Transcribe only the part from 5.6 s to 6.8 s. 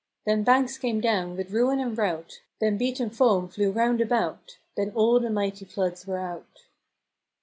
floods were out.